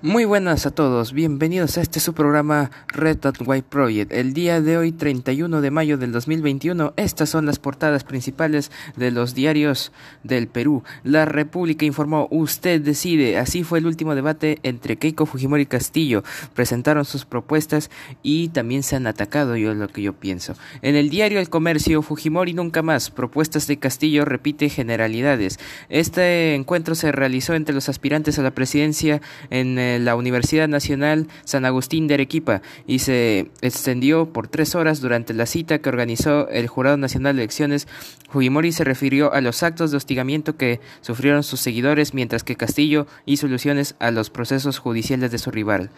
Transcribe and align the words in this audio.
Muy 0.00 0.24
buenas 0.24 0.64
a 0.64 0.70
todos, 0.70 1.12
bienvenidos 1.12 1.76
a 1.76 1.80
este 1.80 1.98
su 1.98 2.14
programa 2.14 2.70
Red 2.86 3.18
Dot 3.18 3.38
White 3.44 3.66
Project. 3.68 4.12
El 4.12 4.32
día 4.32 4.60
de 4.60 4.76
hoy, 4.76 4.92
31 4.92 5.60
de 5.60 5.72
mayo 5.72 5.98
del 5.98 6.12
2021, 6.12 6.94
estas 6.96 7.30
son 7.30 7.46
las 7.46 7.58
portadas 7.58 8.04
principales 8.04 8.70
de 8.94 9.10
los 9.10 9.34
diarios 9.34 9.90
del 10.22 10.46
Perú. 10.46 10.84
La 11.02 11.24
República 11.24 11.84
informó, 11.84 12.28
usted 12.30 12.80
decide, 12.80 13.38
así 13.38 13.64
fue 13.64 13.80
el 13.80 13.86
último 13.86 14.14
debate 14.14 14.60
entre 14.62 14.98
Keiko 14.98 15.26
Fujimori 15.26 15.62
y 15.62 15.66
Castillo. 15.66 16.22
Presentaron 16.54 17.04
sus 17.04 17.24
propuestas 17.24 17.90
y 18.22 18.50
también 18.50 18.84
se 18.84 18.94
han 18.94 19.08
atacado, 19.08 19.56
yo 19.56 19.74
lo 19.74 19.88
que 19.88 20.02
yo 20.02 20.12
pienso. 20.12 20.54
En 20.80 20.94
el 20.94 21.10
diario 21.10 21.40
El 21.40 21.50
Comercio, 21.50 22.02
Fujimori 22.02 22.54
nunca 22.54 22.82
más, 22.82 23.10
propuestas 23.10 23.66
de 23.66 23.80
Castillo 23.80 24.24
repite 24.24 24.68
generalidades. 24.68 25.58
Este 25.88 26.54
encuentro 26.54 26.94
se 26.94 27.10
realizó 27.10 27.54
entre 27.54 27.74
los 27.74 27.88
aspirantes 27.88 28.38
a 28.38 28.42
la 28.42 28.52
presidencia 28.52 29.20
en 29.50 29.87
la 30.00 30.16
Universidad 30.16 30.68
Nacional 30.68 31.28
San 31.44 31.64
Agustín 31.64 32.06
de 32.06 32.14
Arequipa 32.14 32.62
y 32.86 32.98
se 32.98 33.50
extendió 33.62 34.32
por 34.32 34.48
tres 34.48 34.74
horas 34.74 35.00
durante 35.00 35.34
la 35.34 35.46
cita 35.46 35.78
que 35.78 35.88
organizó 35.88 36.48
el 36.48 36.68
Jurado 36.68 36.96
Nacional 36.96 37.36
de 37.36 37.42
Elecciones. 37.42 37.88
Fujimori 38.30 38.72
se 38.72 38.84
refirió 38.84 39.32
a 39.32 39.40
los 39.40 39.62
actos 39.62 39.90
de 39.90 39.96
hostigamiento 39.96 40.56
que 40.56 40.80
sufrieron 41.00 41.42
sus 41.42 41.60
seguidores, 41.60 42.14
mientras 42.14 42.44
que 42.44 42.56
Castillo 42.56 43.06
hizo 43.26 43.46
alusiones 43.46 43.94
a 43.98 44.10
los 44.10 44.30
procesos 44.30 44.78
judiciales 44.78 45.30
de 45.30 45.38
su 45.38 45.50
rival. 45.50 45.90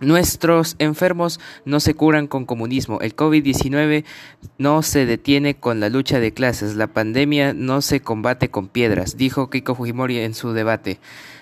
Nuestros 0.00 0.76
enfermos 0.78 1.40
no 1.64 1.78
se 1.78 1.94
curan 1.94 2.26
con 2.26 2.46
comunismo. 2.46 3.00
El 3.00 3.14
COVID-19 3.14 4.04
no 4.58 4.82
se 4.82 5.04
detiene 5.04 5.56
con 5.56 5.78
la 5.80 5.90
lucha 5.90 6.20
de 6.20 6.32
clases. 6.32 6.74
La 6.74 6.86
pandemia 6.86 7.52
no 7.52 7.82
se 7.82 8.00
combate 8.00 8.50
con 8.50 8.68
piedras, 8.68 9.16
dijo 9.16 9.50
Keiko 9.50 9.74
Fujimori 9.74 10.18
en 10.18 10.34
su 10.34 10.52
debate. 10.52 11.00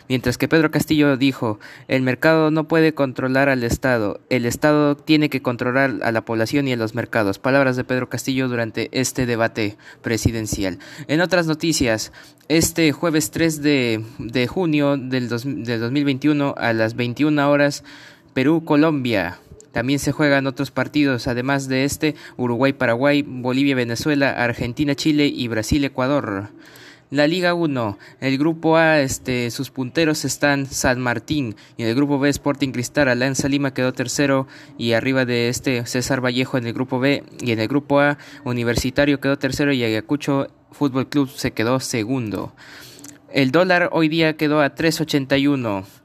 Mientras 0.09 0.39
que 0.39 0.48
Pedro 0.48 0.70
Castillo 0.70 1.19
dijo, 1.19 1.61
el 1.87 2.00
mercado 2.00 2.50
no 2.50 2.67
puede 2.67 2.95
controlar 2.95 3.50
al 3.50 3.62
Estado, 3.62 4.20
el 4.31 4.47
Estado 4.47 4.97
tiene 4.97 5.28
que 5.28 5.43
controlar 5.43 5.97
a 6.03 6.12
la 6.12 6.25
población 6.25 6.67
y 6.67 6.72
a 6.72 6.77
los 6.77 6.95
mercados. 6.95 7.39
Palabras 7.39 7.77
de 7.77 7.84
Pedro 7.84 8.09
Castillo 8.09 8.48
durante 8.48 8.89
este 8.93 9.27
debate 9.27 9.77
presidencial. 10.00 10.78
En 11.09 11.20
otras 11.20 11.47
noticias, 11.47 12.11
este 12.48 12.91
jueves 12.93 13.31
3 13.31 13.61
de, 13.61 14.03
de 14.19 14.47
junio 14.47 14.97
del, 14.97 15.28
del 15.28 15.81
2021 15.81 16.55
a 16.56 16.72
las 16.72 16.97
21 16.97 17.50
horas, 17.50 17.84
Perú-Colombia. 18.39 19.41
También 19.72 19.98
se 19.98 20.12
juegan 20.12 20.47
otros 20.47 20.70
partidos, 20.70 21.27
además 21.27 21.67
de 21.67 21.83
este, 21.83 22.14
Uruguay-Paraguay, 22.36 23.22
Bolivia-Venezuela, 23.27 24.31
Argentina-Chile 24.31 25.27
y 25.27 25.48
Brasil-Ecuador. 25.48 26.50
La 27.11 27.27
Liga 27.27 27.55
1, 27.55 27.98
el 28.20 28.39
grupo 28.39 28.77
A, 28.77 29.00
este, 29.00 29.50
sus 29.50 29.72
punteros 29.72 30.25
están 30.25 30.66
San 30.66 31.00
Martín 31.00 31.56
y 31.77 31.83
en 31.83 31.89
el 31.89 31.97
grupo 31.97 32.20
B 32.20 32.28
Sporting 32.28 32.70
Cristal, 32.70 33.09
Alianza 33.09 33.48
Lima 33.48 33.75
quedó 33.75 33.92
tercero 33.92 34.47
y 34.78 34.92
arriba 34.92 35.25
de 35.25 35.48
este 35.48 35.84
César 35.86 36.25
Vallejo 36.25 36.59
en 36.59 36.69
el 36.69 36.75
grupo 36.75 37.00
B 37.00 37.25
y 37.41 37.50
en 37.50 37.59
el 37.59 37.66
grupo 37.66 37.98
A 37.98 38.19
Universitario 38.44 39.19
quedó 39.19 39.36
tercero 39.36 39.72
y 39.72 39.83
Ayacucho 39.83 40.47
Fútbol 40.70 41.09
Club 41.09 41.28
se 41.28 41.50
quedó 41.50 41.81
segundo. 41.81 42.53
El 43.33 43.50
dólar 43.50 43.89
hoy 43.91 44.09
día 44.09 44.36
quedó 44.36 44.61
a 44.61 44.77
3.81. 44.77 45.97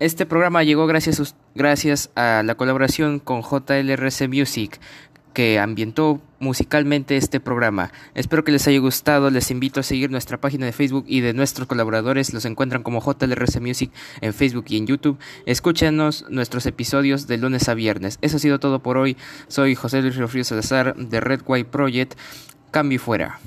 Este 0.00 0.24
programa 0.24 0.62
llegó 0.62 0.86
gracias, 0.86 1.34
gracias 1.54 2.08
a 2.14 2.42
la 2.42 2.54
colaboración 2.54 3.18
con 3.18 3.42
JLRC 3.42 4.28
Music, 4.28 4.80
que 5.34 5.58
ambientó 5.58 6.22
musicalmente 6.38 7.18
este 7.18 7.38
programa. 7.38 7.92
Espero 8.14 8.42
que 8.42 8.50
les 8.50 8.66
haya 8.66 8.78
gustado. 8.78 9.28
Les 9.28 9.50
invito 9.50 9.78
a 9.78 9.82
seguir 9.82 10.10
nuestra 10.10 10.40
página 10.40 10.64
de 10.64 10.72
Facebook 10.72 11.04
y 11.06 11.20
de 11.20 11.34
nuestros 11.34 11.68
colaboradores. 11.68 12.32
Los 12.32 12.46
encuentran 12.46 12.82
como 12.82 13.02
JLRC 13.02 13.60
Music 13.60 13.92
en 14.22 14.32
Facebook 14.32 14.64
y 14.68 14.78
en 14.78 14.86
YouTube. 14.86 15.18
Escúchenos 15.44 16.24
nuestros 16.30 16.64
episodios 16.64 17.26
de 17.26 17.36
lunes 17.36 17.68
a 17.68 17.74
viernes. 17.74 18.18
Eso 18.22 18.38
ha 18.38 18.40
sido 18.40 18.58
todo 18.58 18.78
por 18.78 18.96
hoy. 18.96 19.18
Soy 19.48 19.74
José 19.74 20.00
Luis 20.00 20.16
Río 20.16 20.44
Salazar 20.44 20.96
de 20.96 21.20
Red 21.20 21.42
White 21.44 21.68
Project. 21.68 22.14
Cambio 22.70 22.98
fuera. 22.98 23.38